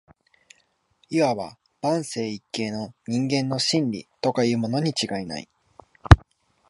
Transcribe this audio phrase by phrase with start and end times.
[1.11, 5.47] 謂わば万世一系の人間の「真理」とかいうものに違いない